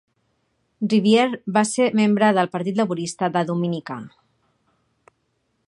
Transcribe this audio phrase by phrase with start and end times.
[0.93, 3.99] Riviere va ser membre del Partit Laborista de Dominica.